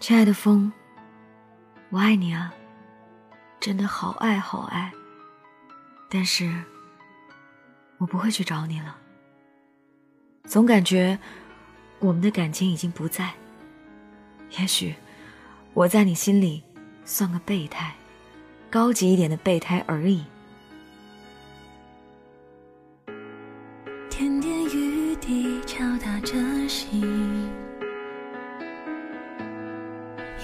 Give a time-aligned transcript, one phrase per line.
[0.00, 0.72] 亲爱的风，
[1.90, 2.54] 我爱你啊，
[3.58, 4.92] 真的好爱好爱。
[6.08, 6.50] 但是，
[7.98, 8.96] 我不会去找你了。
[10.44, 11.18] 总感觉
[11.98, 13.32] 我们的感情已经不在。
[14.58, 14.94] 也许
[15.74, 16.62] 我在你心里
[17.04, 17.92] 算个备胎，
[18.70, 20.24] 高级一点的备胎而已。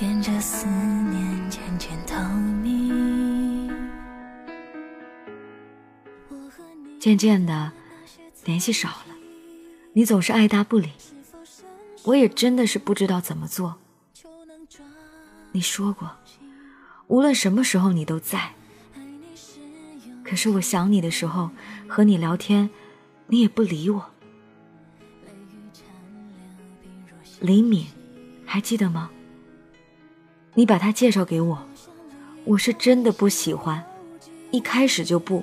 [0.04, 2.14] 沿着思念渐渐透
[2.62, 3.72] 明。
[7.00, 7.72] 渐渐的，
[8.44, 9.14] 联系少了，
[9.94, 10.90] 你总是爱答不理，
[12.02, 13.76] 我也真的是不知道怎么做。
[15.52, 16.10] 你说过，
[17.06, 18.52] 无论什么时候你都在。
[20.22, 21.50] 可是我想你的时候，
[21.88, 22.68] 和你聊天，
[23.28, 24.04] 你也不理我。
[27.40, 27.86] 李敏，
[28.44, 29.10] 还记得吗？
[30.56, 31.58] 你把他介绍给我，
[32.44, 33.84] 我是真的不喜欢，
[34.52, 35.42] 一开始就不。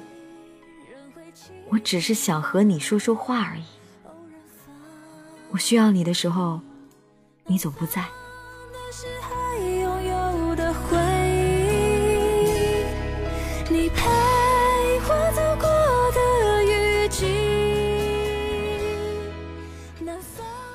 [1.67, 3.63] 我只是想和你说说话而已。
[5.49, 6.61] 我需要你的时候，
[7.45, 8.05] 你总不在。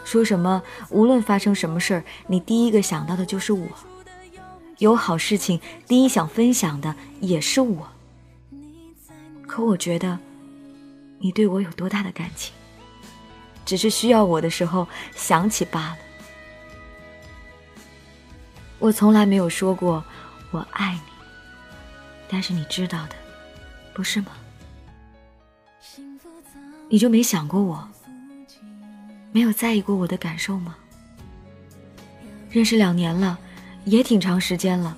[0.04, 0.62] 说什么？
[0.90, 3.66] 无论发生什么事儿，你第一个想到的就是我。
[4.78, 7.88] 有好事情，第一想分享的也是我。
[9.46, 10.18] 可我觉得，
[11.18, 12.52] 你对我有多大的感情，
[13.64, 15.96] 只是需要我的时候想起罢了。
[18.78, 20.04] 我从来没有说过
[20.50, 21.00] 我爱你，
[22.28, 23.16] 但是你知道的，
[23.94, 24.32] 不是吗？
[26.88, 27.88] 你就没想过我？
[29.32, 30.76] 没有在意过我的感受吗？
[32.50, 33.38] 认识两年了，
[33.86, 34.96] 也挺长时间了。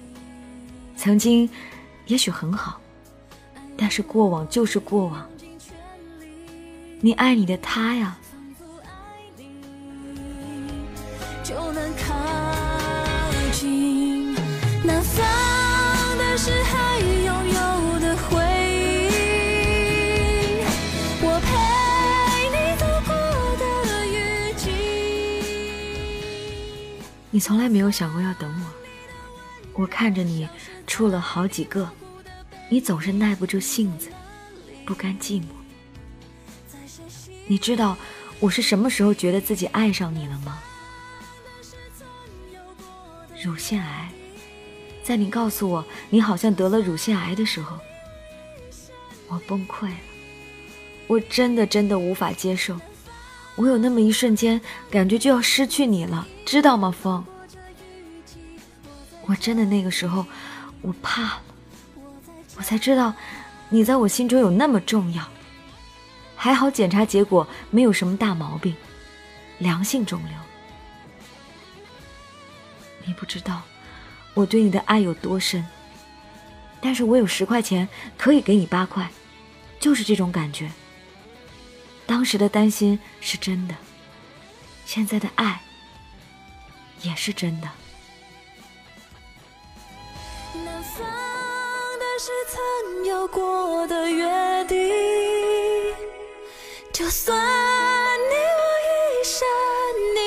[0.96, 1.48] 曾经，
[2.06, 2.80] 也许很好，
[3.76, 5.24] 但是过往就是过往。
[7.00, 8.18] 你爱你的他呀。
[27.30, 28.66] 你从来没有想过要等我，
[29.78, 30.48] 我看着你
[30.88, 31.88] 处了好几个，
[32.68, 34.10] 你总是耐不住性子，
[34.84, 35.44] 不甘寂寞。
[37.46, 37.96] 你知道
[38.40, 40.58] 我是什么时候觉得自己爱上你了吗？
[43.40, 44.10] 乳腺癌，
[45.04, 47.78] 在你告诉我你好像得了乳腺癌的时候，
[49.28, 49.96] 我崩溃了，
[51.06, 52.76] 我真的真的无法接受。
[53.54, 54.60] 我有那么一瞬间，
[54.90, 57.24] 感觉就要失去你了，知道吗，风？
[59.28, 60.24] 我真的那个时候，
[60.80, 61.42] 我怕了，
[62.56, 63.14] 我才知道，
[63.68, 65.22] 你在我心中有那么重要。
[66.34, 68.74] 还好检查结果没有什么大毛病，
[69.58, 70.32] 良性肿瘤。
[73.04, 73.60] 你不知道
[74.32, 75.66] 我对你的爱有多深，
[76.80, 79.10] 但是我有十块钱可以给你八块，
[79.78, 80.70] 就是这种感觉。
[82.06, 83.74] 当时的担心是真的，
[84.86, 85.60] 现在的爱
[87.02, 87.68] 也是真的。
[90.96, 91.04] 桑
[91.98, 94.24] 的是曾有过的约
[94.66, 94.76] 定，
[96.92, 99.36] 就算你我一生
[100.14, 100.18] 泥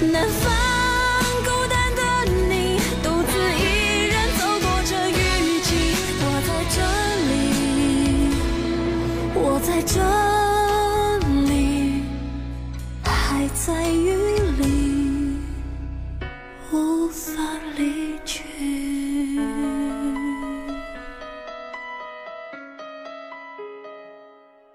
[0.00, 0.42] 泞，南方
[1.44, 2.00] 孤单的
[2.48, 2.52] 你，
[3.02, 3.62] 独自一
[4.08, 5.12] 人走过这雨
[5.62, 5.70] 季，
[6.20, 6.76] 我在这
[7.28, 7.32] 里，
[9.34, 9.94] 我在这
[11.48, 11.52] 里，
[13.02, 13.10] 还
[13.54, 13.96] 在雨
[14.36, 14.41] 里。
[17.76, 18.42] 离去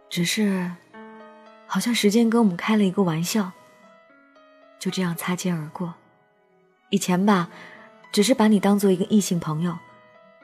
[0.09, 0.71] 只是，
[1.67, 3.51] 好像时间跟我们开了一个玩笑，
[4.79, 5.93] 就这样擦肩而过。
[6.89, 7.49] 以前吧，
[8.11, 9.77] 只是把你当做一个异性朋友，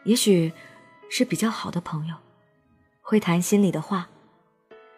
[0.03, 0.53] 也许
[1.09, 2.15] 是比较好的朋友，
[3.01, 4.09] 会谈心里的话。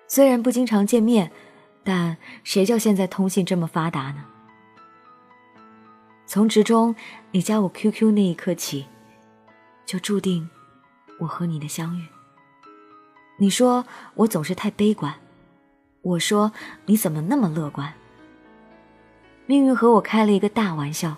[0.08, 1.32] 虽然不经常见面，
[1.84, 4.26] 但谁叫现在通信这么发达呢？
[6.28, 6.96] 从职中
[7.32, 8.86] 你加我 QQ 那一刻起，
[9.86, 10.50] 就注定
[11.20, 12.06] 我和你的相遇。
[13.38, 13.86] 你说
[14.16, 15.14] 我总是太悲观，
[16.02, 16.52] 我说
[16.86, 17.94] 你怎么那么乐观？
[19.46, 21.16] 命运和我开了一个大玩笑，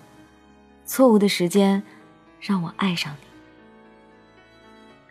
[0.86, 1.82] 错误的时间
[2.42, 3.28] 让我爱上你。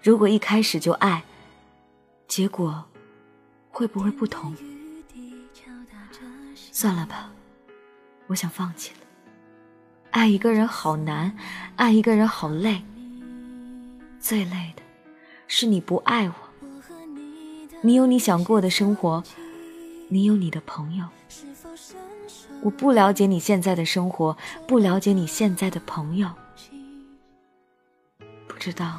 [0.03, 1.25] 如果一开始就爱，
[2.29, 2.85] 结果
[3.71, 4.55] 会不会不同？
[6.71, 7.31] 算了吧，
[8.27, 9.06] 我想放弃了。
[10.17, 11.37] 爱一个人好难，
[11.77, 12.83] 爱一个人好累。
[14.19, 14.83] 最累的
[15.47, 16.35] 是你不爱我。
[17.83, 19.23] 你有你想过的生活，
[20.09, 21.05] 你有你的朋友。
[22.63, 24.35] 我不了解你现在的生活，
[24.67, 26.31] 不了解你现在的朋友，
[28.49, 28.99] 不知道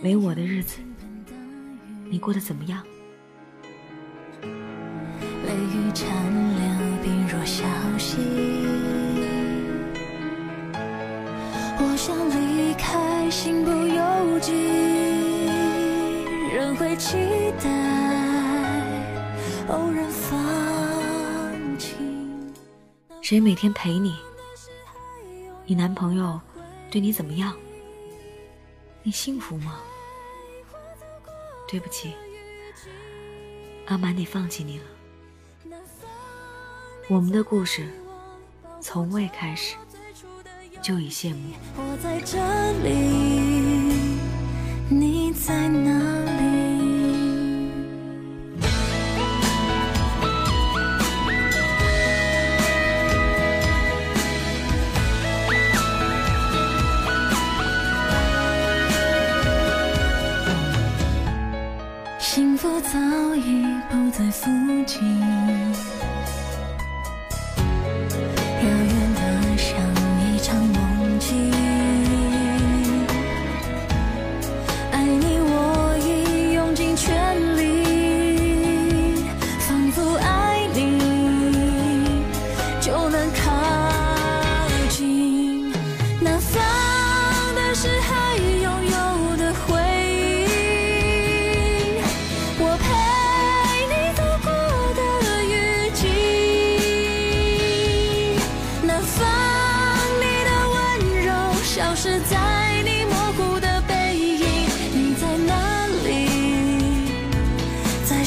[0.00, 0.78] 没我的日子，
[2.08, 2.80] 你过得怎么样？
[4.40, 4.48] 泪
[5.52, 6.08] 雨残
[6.54, 7.64] 留，冰若消
[13.36, 14.50] 心不由己，
[16.54, 17.18] 仍会期
[17.62, 17.68] 待
[19.68, 22.54] 偶然放晴。
[23.20, 24.16] 谁每天陪你？
[25.66, 26.40] 你男朋友
[26.90, 27.54] 对你怎么样？
[29.02, 29.80] 你幸福吗？
[31.68, 32.14] 对不起，
[33.84, 35.76] 阿满得放弃你了。
[37.06, 37.86] 我们的故事
[38.80, 39.76] 从未开始
[40.86, 41.38] 就已谢幕。
[41.74, 42.38] 我在这
[42.84, 42.94] 里，
[44.88, 46.46] 你在哪里？
[62.20, 64.48] 幸福早已不在附
[64.86, 65.02] 近，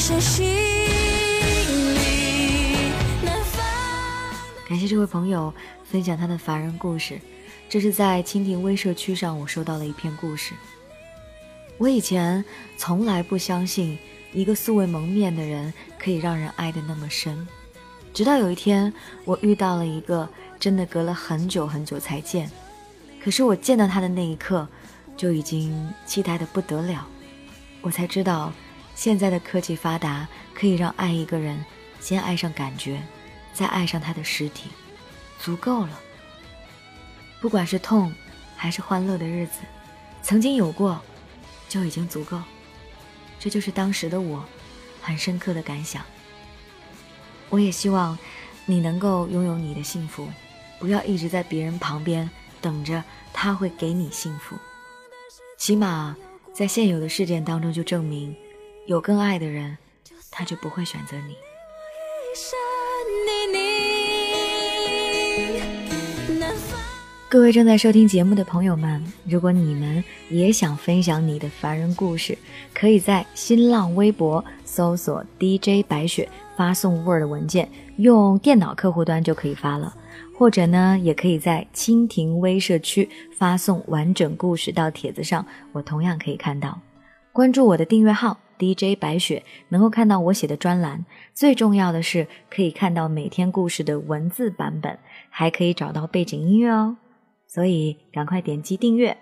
[0.00, 0.46] 在谁心
[1.94, 1.98] 里？
[3.22, 3.62] 南方。
[4.66, 5.52] 感谢这位朋友
[5.84, 7.20] 分享他的凡人故事，
[7.68, 10.54] 这是在蜻蜓微社区上我收到了一篇故事。
[11.76, 12.42] 我以前
[12.78, 13.98] 从来不相信
[14.32, 17.46] 一个素未谋面的人可以让人爱得那么深，
[18.14, 18.90] 直到有一天
[19.26, 20.26] 我遇到了一个
[20.58, 22.50] 真的隔了很久很久才见，
[23.22, 24.66] 可是我见到他的那一刻
[25.14, 27.06] 就已经期待的不得了，
[27.82, 28.50] 我才知道
[29.00, 31.64] 现在的科技发达可以让爱一个人
[32.00, 33.02] 先爱上感觉，
[33.54, 34.68] 再爱上他的实体，
[35.38, 35.98] 足够了。
[37.40, 38.14] 不管是痛
[38.54, 39.60] 还是欢乐的日子，
[40.22, 41.00] 曾经有过，
[41.66, 42.42] 就已经足够。
[43.38, 44.44] 这就是当时的我
[45.00, 46.04] 很深刻的感想。
[47.48, 48.18] 我也希望
[48.66, 50.28] 你能够拥有你的幸福，
[50.78, 52.28] 不要一直在别人旁边
[52.60, 53.02] 等着
[53.32, 54.58] 他会给你幸福。
[55.56, 56.14] 起码
[56.52, 58.36] 在现有的事件当中，就证明
[58.90, 59.78] 有更爱的人，
[60.32, 61.36] 他就不会选择你。
[67.28, 72.36] 各位正在收听节目的朋友们，如果你们也想分享你的凡人故事，
[72.74, 79.94] 可以在新浪微博搜索 DJ 白雪，发送 Word 文件，用电脑客户端就可以发了。
[80.36, 86.76] 或者呢，也可以在蜻蜓微社区发送完整故事到帖子上，我同样可以看到。
[87.32, 91.04] 关注我的订阅号 DJ 白雪，能够看到我写的专栏。
[91.32, 94.98] 最重要的是，可以看到每天故事的文字版本，
[95.30, 96.96] 还可以找到背景音乐哦。
[97.46, 99.16] 所以赶快点击订阅，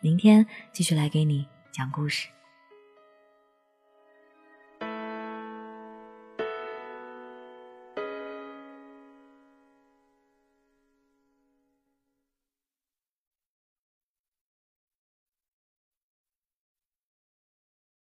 [0.00, 2.28] 明天继续来给你讲故事。